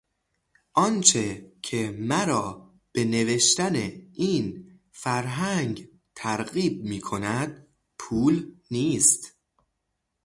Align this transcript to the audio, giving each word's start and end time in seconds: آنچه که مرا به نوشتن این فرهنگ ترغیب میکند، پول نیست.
آنچه 0.73 1.51
که 1.61 1.91
مرا 1.99 2.71
به 2.91 3.05
نوشتن 3.05 3.75
این 4.13 4.71
فرهنگ 4.91 5.89
ترغیب 6.15 6.83
میکند، 6.83 7.67
پول 7.97 8.55
نیست. 8.71 9.35